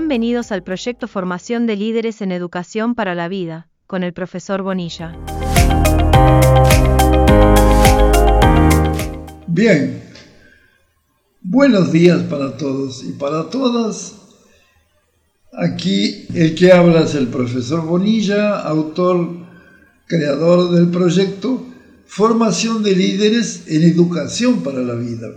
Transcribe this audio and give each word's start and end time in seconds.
Bienvenidos 0.00 0.50
al 0.50 0.62
proyecto 0.62 1.06
Formación 1.06 1.66
de 1.66 1.76
Líderes 1.76 2.22
en 2.22 2.32
Educación 2.32 2.94
para 2.94 3.14
la 3.14 3.28
Vida, 3.28 3.68
con 3.86 4.02
el 4.02 4.14
profesor 4.14 4.62
Bonilla. 4.62 5.14
Bien, 9.46 10.02
buenos 11.42 11.92
días 11.92 12.22
para 12.22 12.56
todos 12.56 13.04
y 13.04 13.12
para 13.12 13.50
todas. 13.50 14.16
Aquí 15.52 16.24
el 16.34 16.54
que 16.54 16.72
habla 16.72 17.02
es 17.02 17.14
el 17.14 17.28
profesor 17.28 17.84
Bonilla, 17.84 18.58
autor, 18.58 19.28
creador 20.06 20.70
del 20.70 20.88
proyecto 20.88 21.66
Formación 22.06 22.82
de 22.82 22.96
Líderes 22.96 23.64
en 23.68 23.82
Educación 23.82 24.62
para 24.62 24.80
la 24.80 24.94
Vida. 24.94 25.28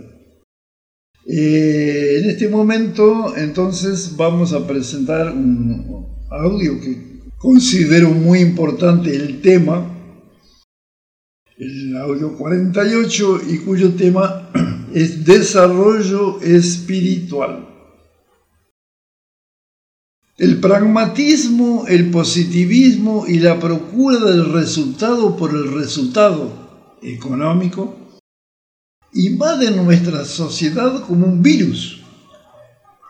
Eh, 1.26 2.18
en 2.20 2.30
este 2.30 2.48
momento, 2.48 3.34
entonces, 3.36 4.14
vamos 4.14 4.52
a 4.52 4.66
presentar 4.66 5.32
un 5.32 6.06
audio 6.30 6.78
que 6.80 7.22
considero 7.38 8.10
muy 8.10 8.40
importante 8.40 9.14
el 9.16 9.40
tema, 9.40 9.90
el 11.56 11.96
audio 11.96 12.36
48, 12.36 13.40
y 13.48 13.58
cuyo 13.58 13.94
tema 13.94 14.50
es 14.94 15.24
desarrollo 15.24 16.40
espiritual. 16.42 17.70
El 20.36 20.60
pragmatismo, 20.60 21.86
el 21.88 22.10
positivismo 22.10 23.24
y 23.26 23.38
la 23.38 23.58
procura 23.60 24.18
del 24.18 24.52
resultado 24.52 25.36
por 25.36 25.52
el 25.52 25.72
resultado 25.72 26.98
económico 27.02 28.03
invaden 29.14 29.76
nuestra 29.76 30.24
sociedad 30.24 31.02
como 31.06 31.26
un 31.26 31.42
virus, 31.42 32.02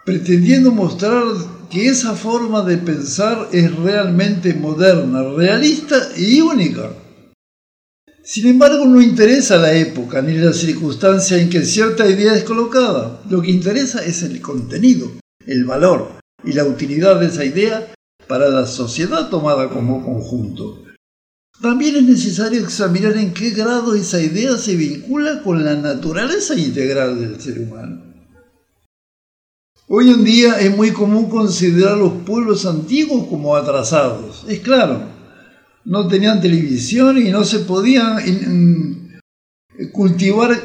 pretendiendo 0.04 0.70
mostrar 0.70 1.24
que 1.70 1.88
esa 1.88 2.14
forma 2.14 2.62
de 2.62 2.76
pensar 2.76 3.48
es 3.52 3.74
realmente 3.74 4.54
moderna, 4.54 5.22
realista 5.22 5.96
y 6.16 6.40
única. 6.40 6.92
Sin 8.22 8.46
embargo, 8.46 8.84
no 8.84 9.02
interesa 9.02 9.56
la 9.56 9.74
época 9.74 10.22
ni 10.22 10.34
la 10.36 10.52
circunstancia 10.52 11.38
en 11.38 11.50
que 11.50 11.64
cierta 11.64 12.08
idea 12.08 12.34
es 12.34 12.44
colocada. 12.44 13.20
Lo 13.28 13.42
que 13.42 13.50
interesa 13.50 14.04
es 14.04 14.22
el 14.22 14.40
contenido, 14.40 15.10
el 15.46 15.64
valor 15.64 16.20
y 16.42 16.52
la 16.52 16.64
utilidad 16.64 17.20
de 17.20 17.26
esa 17.26 17.44
idea 17.44 17.92
para 18.26 18.48
la 18.48 18.66
sociedad 18.66 19.28
tomada 19.28 19.68
como 19.68 20.04
conjunto. 20.04 20.83
También 21.60 21.96
es 21.96 22.02
necesario 22.02 22.60
examinar 22.62 23.16
en 23.16 23.32
qué 23.32 23.50
grado 23.50 23.94
esa 23.94 24.20
idea 24.20 24.58
se 24.58 24.74
vincula 24.76 25.42
con 25.42 25.64
la 25.64 25.76
naturaleza 25.76 26.54
integral 26.56 27.20
del 27.20 27.40
ser 27.40 27.60
humano. 27.60 28.02
Hoy 29.86 30.10
en 30.10 30.24
día 30.24 30.58
es 30.60 30.76
muy 30.76 30.90
común 30.90 31.28
considerar 31.28 31.96
los 31.96 32.12
pueblos 32.24 32.66
antiguos 32.66 33.28
como 33.28 33.54
atrasados. 33.54 34.44
Es 34.48 34.60
claro, 34.60 35.02
no 35.84 36.08
tenían 36.08 36.40
televisión 36.40 37.18
y 37.18 37.30
no 37.30 37.44
se 37.44 37.60
podían 37.60 39.10
cultivar, 39.92 40.60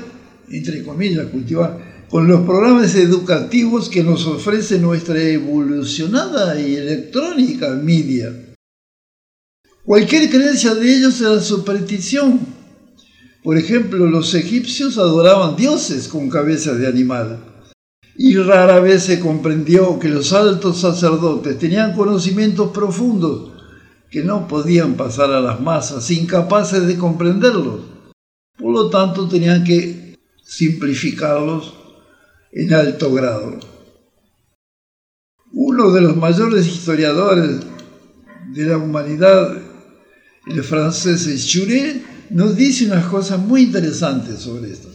entre 0.50 0.84
comillas, 0.84 1.28
cultivar, 1.28 2.06
con 2.10 2.28
los 2.28 2.42
programas 2.42 2.96
educativos 2.96 3.90
que 3.90 4.04
nos 4.04 4.26
ofrece 4.26 4.80
nuestra 4.80 5.22
evolucionada 5.22 6.60
y 6.60 6.76
electrónica 6.76 7.70
media. 7.76 8.49
Cualquier 9.90 10.30
creencia 10.30 10.76
de 10.76 10.88
ellos 10.88 11.20
era 11.20 11.42
superstición. 11.42 12.42
Por 13.42 13.58
ejemplo, 13.58 14.06
los 14.06 14.36
egipcios 14.36 15.00
adoraban 15.00 15.56
dioses 15.56 16.08
con 16.08 16.30
cabeza 16.30 16.76
de 16.76 16.86
animal. 16.86 17.40
Y 18.16 18.36
rara 18.36 18.80
vez 18.82 19.06
se 19.06 19.20
comprendió 19.20 19.98
que 19.98 20.10
los 20.10 20.32
altos 20.32 20.82
sacerdotes 20.82 21.58
tenían 21.58 21.96
conocimientos 21.96 22.70
profundos 22.70 23.52
que 24.12 24.24
no 24.24 24.48
podían 24.48 24.94
pasar 24.94 25.32
a 25.32 25.42
las 25.42 25.60
masas, 25.60 26.12
incapaces 26.12 26.86
de 26.86 26.96
comprenderlos. 26.96 27.80
Por 28.60 28.72
lo 28.72 28.92
tanto, 28.92 29.28
tenían 29.28 29.64
que 29.64 30.20
simplificarlos 30.44 31.74
en 32.52 32.76
alto 32.76 33.12
grado. 33.12 33.58
Uno 35.52 35.90
de 35.90 36.02
los 36.02 36.16
mayores 36.16 36.68
historiadores 36.68 37.62
de 38.54 38.66
la 38.66 38.78
humanidad 38.78 39.69
el 40.48 40.64
francés 40.64 41.46
Chure 41.46 42.02
nos 42.32 42.56
dice 42.56 42.86
unas 42.86 43.06
cosas 43.06 43.40
muy 43.40 43.64
interesantes 43.64 44.40
sobre 44.40 44.72
esto. 44.72 44.90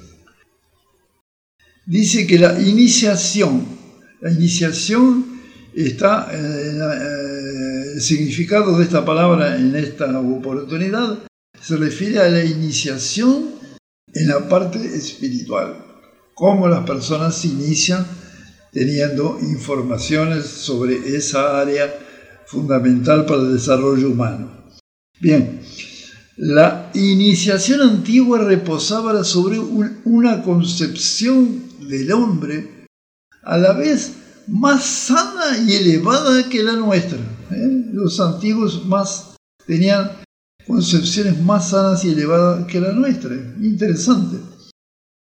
Dice 1.87 2.27
que 2.27 2.39
la 2.39 2.59
iniciación, 2.61 3.67
la 4.21 4.31
iniciación 4.31 5.41
está, 5.75 6.29
en 6.33 6.81
eh, 6.81 7.93
el 7.95 8.01
significado 8.01 8.79
de 8.79 8.85
esta 8.85 9.05
palabra 9.05 9.57
en 9.57 9.77
esta 9.77 10.19
oportunidad 10.19 11.19
se 11.61 11.77
refiere 11.77 12.21
a 12.21 12.29
la 12.29 12.45
iniciación 12.45 13.51
en 14.13 14.29
la 14.29 14.49
parte 14.49 14.79
espiritual, 14.79 15.85
cómo 16.35 16.69
las 16.69 16.85
personas 16.87 17.37
se 17.37 17.49
inician 17.49 18.07
teniendo 18.73 19.39
informaciones 19.41 20.47
sobre 20.47 21.17
esa 21.17 21.61
área 21.61 21.95
fundamental 22.47 23.27
para 23.27 23.43
el 23.43 23.55
desarrollo 23.55 24.11
humano. 24.11 24.64
Bien, 25.21 25.61
la 26.37 26.91
iniciación 26.95 27.81
antigua 27.81 28.39
reposaba 28.39 29.23
sobre 29.23 29.59
una 29.59 30.43
concepción 30.43 31.63
del 31.89 32.13
hombre 32.13 32.87
a 33.43 33.57
la 33.57 33.73
vez 33.73 34.15
más 34.49 34.85
sana 34.85 35.59
y 35.67 35.75
elevada 35.75 36.49
que 36.49 36.63
la 36.63 36.73
nuestra. 36.73 37.19
¿eh? 37.51 37.91
Los 37.93 38.19
antiguos 38.21 38.85
más 38.87 39.37
tenían 39.67 40.11
concepciones 40.67 41.41
más 41.41 41.71
sanas 41.71 42.05
y 42.05 42.11
elevadas 42.11 42.67
que 42.67 42.81
la 42.81 42.93
nuestra. 42.93 43.35
Interesante. 43.61 44.39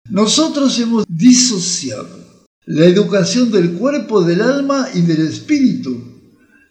Nosotros 0.09 0.79
hemos 0.79 1.05
disociado 1.07 2.07
la 2.65 2.85
educación 2.85 3.51
del 3.51 3.73
cuerpo, 3.73 4.23
del 4.23 4.41
alma 4.41 4.87
y 4.93 5.01
del 5.01 5.27
espíritu 5.27 6.12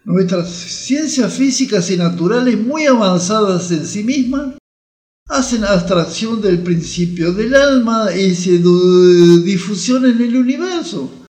Nuestras 0.05 0.51
ciencias 0.51 1.35
físicas 1.35 1.91
y 1.91 1.97
naturales 1.97 2.59
muy 2.59 2.87
avanzadas 2.87 3.71
en 3.71 3.87
sí 3.87 4.03
mismas 4.03 4.57
hacen 5.29 5.65
abstracción 5.65 6.41
del 6.41 6.59
principio 6.59 7.33
del 7.33 7.55
alma 7.55 8.15
y 8.15 8.35
su 8.35 9.43
difusión 9.45 10.05
en 10.07 10.21
el 10.21 10.37
universo. 10.37 11.27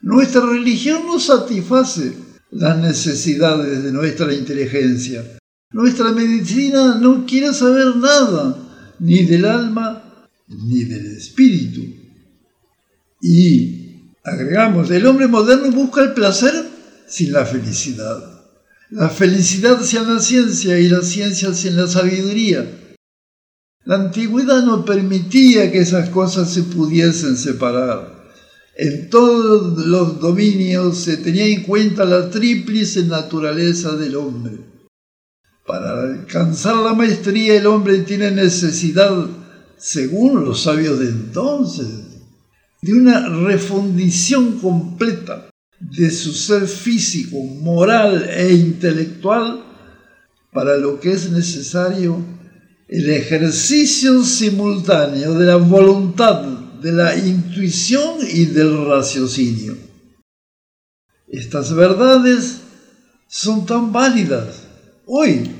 Nuestra 0.00 0.46
religión 0.46 1.02
no 1.06 1.20
satisface 1.20 2.14
las 2.50 2.78
necesidades 2.78 3.84
de 3.84 3.92
nuestra 3.92 4.32
inteligencia. 4.32 5.22
Nuestra 5.70 6.12
medicina 6.12 6.94
no 6.94 7.26
quiere 7.26 7.52
saber 7.52 7.96
nada, 7.96 8.56
ni 9.00 9.24
del 9.24 9.44
alma 9.44 10.02
ni 10.48 10.84
del 10.84 11.18
espíritu. 11.18 11.82
Y 13.20 14.14
agregamos, 14.24 14.90
el 14.90 15.06
hombre 15.06 15.28
moderno 15.28 15.70
busca 15.72 16.02
el 16.02 16.14
placer 16.14 16.77
sin 17.08 17.32
la 17.32 17.44
felicidad. 17.44 18.38
La 18.90 19.08
felicidad 19.08 19.82
sin 19.82 20.12
la 20.12 20.20
ciencia 20.20 20.78
y 20.78 20.88
la 20.88 21.02
ciencia 21.02 21.52
sin 21.52 21.76
la 21.76 21.86
sabiduría. 21.86 22.66
La 23.84 23.96
antigüedad 23.96 24.62
no 24.62 24.84
permitía 24.84 25.72
que 25.72 25.80
esas 25.80 26.10
cosas 26.10 26.52
se 26.52 26.62
pudiesen 26.62 27.36
separar. 27.36 28.18
En 28.76 29.10
todos 29.10 29.86
los 29.86 30.20
dominios 30.20 30.98
se 30.98 31.16
tenía 31.16 31.46
en 31.46 31.64
cuenta 31.64 32.04
la 32.04 32.30
tríplice 32.30 33.04
naturaleza 33.04 33.96
del 33.96 34.16
hombre. 34.16 34.58
Para 35.66 36.02
alcanzar 36.02 36.76
la 36.76 36.94
maestría 36.94 37.56
el 37.56 37.66
hombre 37.66 37.98
tiene 38.00 38.30
necesidad, 38.30 39.26
según 39.76 40.44
los 40.44 40.62
sabios 40.62 40.98
de 40.98 41.08
entonces, 41.08 41.88
de 42.80 42.94
una 42.94 43.28
refundición 43.28 44.58
completa 44.60 45.47
de 45.90 46.10
su 46.10 46.32
ser 46.32 46.66
físico, 46.66 47.36
moral 47.42 48.28
e 48.28 48.52
intelectual 48.52 49.64
para 50.52 50.76
lo 50.76 51.00
que 51.00 51.12
es 51.12 51.30
necesario 51.30 52.22
el 52.88 53.10
ejercicio 53.10 54.24
simultáneo 54.24 55.34
de 55.34 55.46
la 55.46 55.56
voluntad, 55.56 56.42
de 56.80 56.92
la 56.92 57.16
intuición 57.16 58.18
y 58.32 58.46
del 58.46 58.86
raciocinio. 58.86 59.76
Estas 61.28 61.74
verdades 61.74 62.60
son 63.26 63.66
tan 63.66 63.92
válidas 63.92 64.62
hoy 65.04 65.50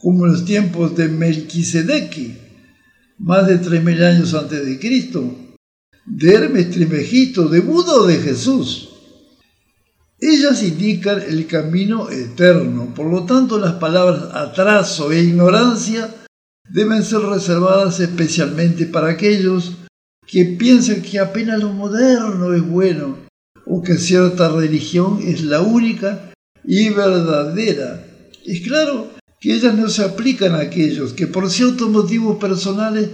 como 0.00 0.26
en 0.26 0.32
los 0.32 0.44
tiempos 0.44 0.96
de 0.96 1.08
Melquisedec, 1.08 2.16
más 3.18 3.46
de 3.46 3.60
3.000 3.60 4.02
años 4.02 4.32
antes 4.32 4.64
de 4.64 4.78
Cristo, 4.78 5.36
de 6.06 6.34
Hermes 6.34 6.70
Trimegito, 6.70 7.48
de 7.48 7.60
Buda 7.60 7.92
o 7.92 8.06
de 8.06 8.16
Jesús. 8.16 8.89
Ellas 10.22 10.62
indican 10.62 11.22
el 11.22 11.46
camino 11.46 12.10
eterno, 12.10 12.92
por 12.94 13.06
lo 13.06 13.24
tanto 13.24 13.58
las 13.58 13.74
palabras 13.74 14.24
atraso 14.34 15.12
e 15.12 15.22
ignorancia 15.22 16.14
deben 16.68 17.02
ser 17.02 17.20
reservadas 17.20 18.00
especialmente 18.00 18.84
para 18.84 19.08
aquellos 19.08 19.78
que 20.26 20.44
piensan 20.44 21.00
que 21.00 21.18
apenas 21.18 21.58
lo 21.60 21.72
moderno 21.72 22.52
es 22.52 22.62
bueno 22.62 23.16
o 23.64 23.82
que 23.82 23.96
cierta 23.96 24.50
religión 24.50 25.20
es 25.24 25.42
la 25.42 25.62
única 25.62 26.30
y 26.64 26.90
verdadera. 26.90 28.04
Es 28.44 28.60
claro 28.60 29.08
que 29.40 29.54
ellas 29.54 29.74
no 29.74 29.88
se 29.88 30.04
aplican 30.04 30.54
a 30.54 30.60
aquellos 30.60 31.14
que 31.14 31.28
por 31.28 31.48
ciertos 31.48 31.88
motivos 31.88 32.36
personales 32.38 33.08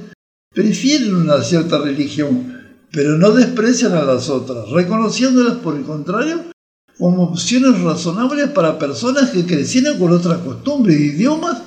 prefieren 0.52 1.14
una 1.14 1.40
cierta 1.42 1.78
religión, 1.78 2.52
pero 2.90 3.16
no 3.16 3.30
desprecian 3.30 3.92
a 3.92 4.02
las 4.02 4.28
otras, 4.28 4.70
reconociéndolas 4.70 5.58
por 5.58 5.76
el 5.76 5.84
contrario 5.84 6.55
como 6.98 7.24
opciones 7.24 7.80
razonables 7.80 8.50
para 8.50 8.78
personas 8.78 9.30
que 9.30 9.44
crecieron 9.44 9.98
con 9.98 10.12
otras 10.12 10.38
costumbres, 10.38 10.98
idiomas 10.98 11.62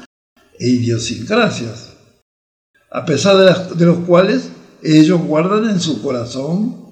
e 0.58 0.70
idiosincrasias, 0.70 1.94
a 2.92 3.06
pesar 3.06 3.38
de, 3.38 3.76
de 3.76 3.86
los 3.86 4.00
cuales 4.00 4.50
ellos 4.82 5.22
guardan 5.22 5.70
en 5.70 5.80
su 5.80 6.02
corazón 6.02 6.90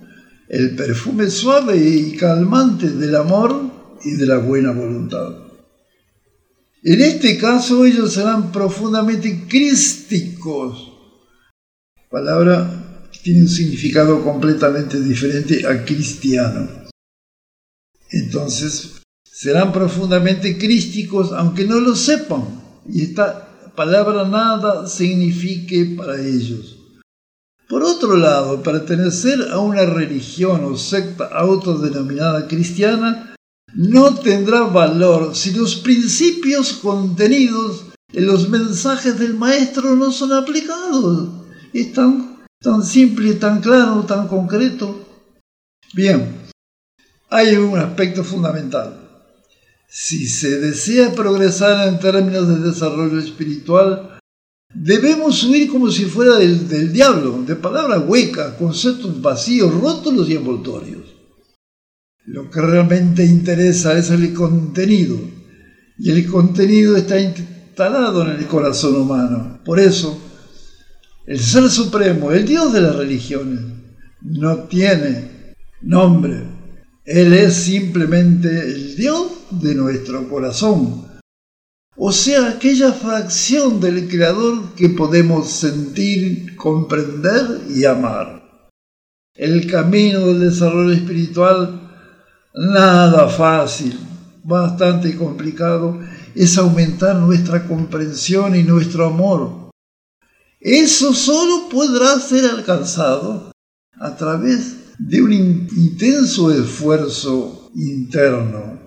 el 0.50 0.76
perfume 0.76 1.30
suave 1.30 1.78
y 1.78 2.16
calmante 2.16 2.90
del 2.90 3.16
amor 3.16 3.60
y 4.04 4.12
de 4.12 4.26
la 4.26 4.38
buena 4.38 4.72
voluntad. 4.72 5.48
En 6.84 7.02
este 7.02 7.38
caso 7.38 7.86
ellos 7.86 8.14
serán 8.14 8.52
profundamente 8.52 9.46
crísticos. 9.48 10.94
Palabra 12.10 13.08
que 13.12 13.20
tiene 13.20 13.42
un 13.42 13.50
significado 13.50 14.24
completamente 14.24 15.02
diferente 15.02 15.66
a 15.68 15.84
cristiano. 15.84 16.77
Entonces, 18.12 19.02
serán 19.24 19.72
profundamente 19.72 20.58
crísticos 20.58 21.32
aunque 21.32 21.66
no 21.66 21.80
lo 21.80 21.96
sepan. 21.96 22.44
Y 22.90 23.04
esta 23.04 23.72
palabra 23.76 24.28
nada 24.28 24.88
signifique 24.88 25.96
para 25.96 26.20
ellos. 26.20 26.78
Por 27.70 27.84
otro 27.84 28.16
lado, 28.16 28.64
pertenecer 28.64 29.50
a 29.52 29.60
una 29.60 29.86
religión 29.86 30.64
o 30.64 30.78
secta 30.78 31.26
autodenominada 31.26 32.48
cristiana 32.48 33.36
no 33.76 34.16
tendrá 34.16 34.62
valor 34.62 35.36
si 35.36 35.52
los 35.52 35.76
principios 35.76 36.74
contenidos 36.74 37.88
en 38.14 38.26
los 38.26 38.48
mensajes 38.50 39.20
del 39.20 39.34
maestro 39.34 39.96
no 39.96 40.12
son 40.12 40.32
aplicados. 40.32 41.30
Es 41.74 41.94
tan, 41.94 42.38
tan 42.62 42.84
simple, 42.84 43.34
tan 43.34 43.60
claro, 43.60 44.04
tan 44.04 44.30
concreto. 44.30 45.06
Bien, 45.94 46.47
hay 47.30 47.56
un 47.56 47.78
aspecto 47.78 48.24
fundamental. 48.24 49.00
Si 49.88 50.28
se 50.28 50.60
desea 50.60 51.14
progresar 51.14 51.88
en 51.88 52.00
términos 52.00 52.48
de 52.48 52.70
desarrollo 52.70 53.20
espiritual, 53.20 54.18
Debemos 54.74 55.44
huir 55.44 55.70
como 55.70 55.90
si 55.90 56.06
fuera 56.06 56.36
del, 56.38 56.92
diablo, 56.92 57.42
de 57.44 57.56
palabras 57.56 58.04
huecas, 58.06 58.54
conceptos 58.56 59.22
vacíos, 59.22 59.74
rótulos 59.74 60.30
y 60.30 60.36
envoltorios. 60.36 61.16
Lo 62.26 62.50
que 62.52 62.62
realmente 62.62 63.26
interesa 63.26 63.98
es 63.98 64.10
el 64.10 64.34
contenido, 64.34 65.18
y 65.98 66.12
el 66.12 66.30
contenido 66.30 66.98
está 66.98 67.20
instalado 67.20 68.24
en 68.24 68.38
el 68.38 68.46
corazón 68.46 68.98
humano. 68.98 69.62
Por 69.64 69.80
eso, 69.80 70.20
el 71.26 71.40
Ser 71.40 71.70
Supremo, 71.70 72.32
el 72.32 72.46
Dios 72.46 72.74
de 72.74 72.82
las 72.82 72.96
religiones, 72.96 73.62
no 74.22 74.64
tiene 74.66 75.56
nombre. 75.82 76.57
Él 77.08 77.32
es 77.32 77.56
simplemente 77.56 78.50
el 78.50 78.98
Dios 78.98 79.32
de 79.50 79.74
nuestro 79.76 80.28
corazón, 80.28 81.08
o 81.96 82.12
sea, 82.12 82.50
aquella 82.50 82.92
fracción 82.92 83.80
del 83.80 84.10
Creador 84.10 84.76
que 84.76 84.90
podemos 84.90 85.50
sentir, 85.50 86.58
comprender 86.58 87.62
y 87.74 87.86
amar. 87.86 88.68
El 89.34 89.72
camino 89.72 90.20
del 90.28 90.42
desarrollo 90.42 90.92
espiritual, 90.92 91.90
nada 92.54 93.30
fácil, 93.30 93.98
bastante 94.44 95.16
complicado, 95.16 95.98
es 96.36 96.58
aumentar 96.58 97.16
nuestra 97.16 97.66
comprensión 97.66 98.54
y 98.54 98.64
nuestro 98.64 99.06
amor. 99.06 99.70
Eso 100.60 101.14
solo 101.14 101.70
podrá 101.70 102.20
ser 102.20 102.50
alcanzado 102.50 103.54
a 103.98 104.14
través 104.18 104.77
de 105.00 105.22
un 105.22 105.32
intenso 105.32 106.52
esfuerzo 106.52 107.72
interno. 107.76 108.80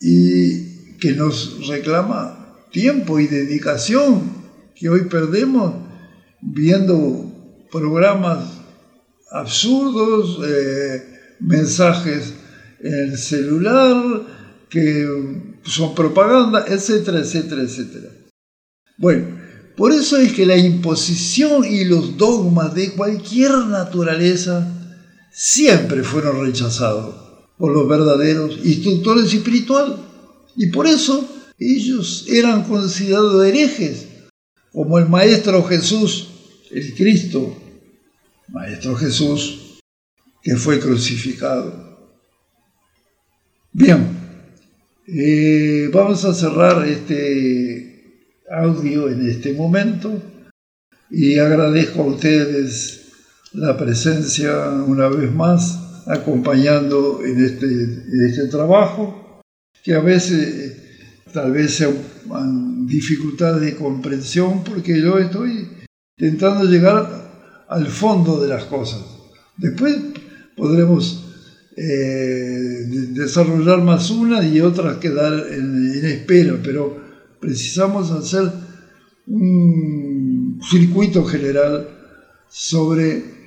Y 0.00 0.96
que 0.98 1.12
nos 1.12 1.66
reclama 1.66 2.56
tiempo 2.70 3.18
y 3.18 3.26
dedicación 3.26 4.42
que 4.74 4.88
hoy 4.88 5.02
perdemos 5.02 5.74
viendo 6.40 7.32
programas 7.70 8.60
absurdos, 9.30 10.40
eh, 10.46 11.02
mensajes 11.40 12.34
en 12.80 12.94
el 12.94 13.18
celular, 13.18 14.22
que 14.68 15.06
son 15.64 15.94
propaganda, 15.94 16.64
etcétera, 16.68 17.20
etcétera, 17.20 17.62
etcétera. 17.62 18.08
Bueno, 18.98 19.40
por 19.76 19.92
eso 19.92 20.16
es 20.16 20.32
que 20.32 20.46
la 20.46 20.56
imposición 20.56 21.64
y 21.64 21.84
los 21.84 22.16
dogmas 22.16 22.74
de 22.74 22.92
cualquier 22.92 23.52
naturaleza 23.68 24.81
siempre 25.32 26.04
fueron 26.04 26.44
rechazados 26.44 27.14
por 27.56 27.72
los 27.72 27.88
verdaderos 27.88 28.58
instructores 28.64 29.32
espirituales. 29.32 29.96
Y 30.56 30.66
por 30.66 30.86
eso 30.86 31.26
ellos 31.58 32.26
eran 32.28 32.64
considerados 32.64 33.44
herejes, 33.44 34.08
como 34.72 34.98
el 34.98 35.08
Maestro 35.08 35.62
Jesús, 35.64 36.28
el 36.70 36.94
Cristo, 36.94 37.56
Maestro 38.48 38.94
Jesús, 38.96 39.80
que 40.42 40.56
fue 40.56 40.78
crucificado. 40.78 42.10
Bien, 43.72 44.06
eh, 45.06 45.88
vamos 45.92 46.24
a 46.24 46.34
cerrar 46.34 46.86
este 46.86 47.92
audio 48.50 49.08
en 49.08 49.28
este 49.30 49.54
momento 49.54 50.22
y 51.10 51.38
agradezco 51.38 52.02
a 52.02 52.06
ustedes 52.06 53.01
la 53.54 53.76
presencia 53.76 54.68
una 54.86 55.08
vez 55.08 55.32
más 55.32 55.78
acompañando 56.06 57.20
en 57.24 57.44
este, 57.44 57.66
en 57.66 58.26
este 58.26 58.46
trabajo 58.48 59.40
que 59.84 59.94
a 59.94 60.00
veces 60.00 60.76
tal 61.32 61.52
vez 61.52 61.74
sean 61.74 62.86
dificultades 62.86 63.60
de 63.62 63.76
comprensión 63.76 64.64
porque 64.64 65.00
yo 65.00 65.18
estoy 65.18 65.68
intentando 66.18 66.64
llegar 66.64 67.64
al 67.68 67.86
fondo 67.86 68.40
de 68.40 68.48
las 68.48 68.64
cosas. 68.64 69.00
Después 69.56 69.96
podremos 70.56 71.24
eh, 71.76 72.84
desarrollar 73.10 73.82
más 73.82 74.10
unas 74.10 74.44
y 74.46 74.60
otras 74.60 74.98
quedar 74.98 75.32
en 75.50 76.04
espera, 76.04 76.58
pero 76.62 77.00
precisamos 77.40 78.10
hacer 78.10 78.50
un 79.26 80.60
circuito 80.68 81.24
general 81.24 81.88
sobre 82.48 83.41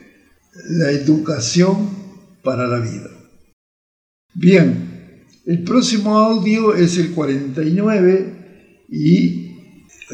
la 0.69 0.91
educación 0.91 1.89
para 2.43 2.67
la 2.67 2.79
vida. 2.79 3.09
Bien, 4.33 5.23
el 5.45 5.63
próximo 5.63 6.17
audio 6.17 6.73
es 6.73 6.97
el 6.97 7.11
49 7.11 8.85
y 8.89 9.51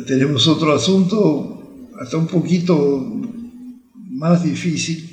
tenemos 0.07 0.47
otro 0.47 0.73
asunto 0.73 1.89
hasta 1.99 2.17
un 2.17 2.27
poquito 2.27 2.99
más 4.09 4.43
difícil, 4.43 5.09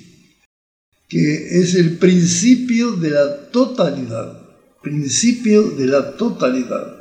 que 1.08 1.61
es 1.61 1.75
el 1.75 1.99
principio 1.99 2.92
de 2.92 3.11
la 3.11 3.50
totalidad. 3.50 4.47
Principio 4.82 5.70
de 5.70 5.87
la 5.87 6.16
totalidad. 6.16 6.94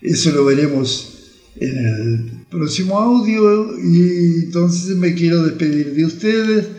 Eso 0.00 0.30
lo 0.30 0.44
veremos 0.44 1.18
en 1.56 1.76
el 1.76 2.46
próximo 2.50 2.98
audio 2.98 3.76
y 3.78 4.44
entonces 4.44 4.96
me 4.96 5.14
quiero 5.14 5.42
despedir 5.42 5.94
de 5.94 6.04
ustedes 6.04 6.77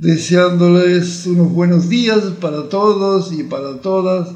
deseándoles 0.00 1.26
unos 1.26 1.52
buenos 1.52 1.90
días 1.90 2.20
para 2.40 2.70
todos 2.70 3.34
y 3.34 3.42
para 3.42 3.82
todas 3.82 4.28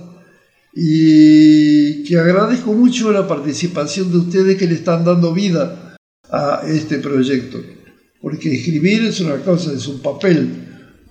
y 0.74 2.04
que 2.04 2.18
agradezco 2.18 2.74
mucho 2.74 3.10
la 3.10 3.26
participación 3.26 4.12
de 4.12 4.18
ustedes 4.18 4.58
que 4.58 4.66
le 4.66 4.74
están 4.74 5.06
dando 5.06 5.32
vida 5.32 5.96
a 6.30 6.60
este 6.66 6.98
proyecto, 6.98 7.62
porque 8.20 8.54
escribir 8.54 9.06
es 9.06 9.20
una 9.20 9.36
cosa, 9.36 9.72
es 9.72 9.86
un 9.86 10.00
papel. 10.00 10.66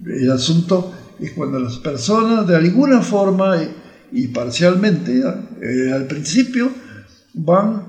El 0.05 0.29
asunto 0.29 0.93
es 1.19 1.31
cuando 1.31 1.59
las 1.59 1.77
personas 1.79 2.45
de 2.45 2.55
alguna 2.55 3.01
forma 3.01 3.57
y 4.11 4.27
parcialmente 4.27 5.23
eh, 5.61 5.91
al 5.91 6.05
principio 6.05 6.69
van 7.33 7.87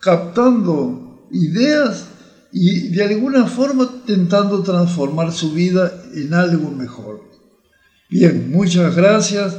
captando 0.00 1.28
ideas 1.32 2.06
y 2.50 2.88
de 2.88 3.02
alguna 3.02 3.46
forma 3.46 3.97
intentando 4.08 4.62
transformar 4.62 5.32
su 5.32 5.52
vida 5.52 5.92
en 6.14 6.32
algo 6.32 6.70
mejor. 6.70 7.20
Bien, 8.08 8.50
muchas 8.50 8.96
gracias. 8.96 9.58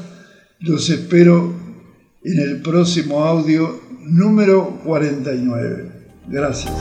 Los 0.59 0.89
espero 0.89 1.53
en 2.23 2.39
el 2.39 2.61
próximo 2.61 3.23
audio 3.23 3.79
número 4.01 4.79
49. 4.83 5.91
Gracias. 6.27 6.73